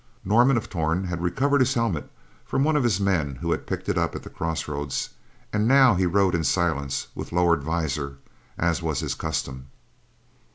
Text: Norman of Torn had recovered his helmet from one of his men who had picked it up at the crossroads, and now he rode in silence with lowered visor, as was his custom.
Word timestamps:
Norman 0.25 0.57
of 0.57 0.67
Torn 0.67 1.03
had 1.03 1.21
recovered 1.21 1.59
his 1.61 1.75
helmet 1.75 2.09
from 2.43 2.63
one 2.63 2.75
of 2.75 2.83
his 2.83 2.99
men 2.99 3.35
who 3.35 3.51
had 3.51 3.67
picked 3.67 3.87
it 3.87 3.99
up 3.99 4.15
at 4.15 4.23
the 4.23 4.31
crossroads, 4.31 5.11
and 5.53 5.67
now 5.67 5.93
he 5.93 6.07
rode 6.07 6.33
in 6.33 6.43
silence 6.43 7.05
with 7.13 7.31
lowered 7.31 7.61
visor, 7.61 8.17
as 8.57 8.81
was 8.81 9.01
his 9.01 9.13
custom. 9.13 9.67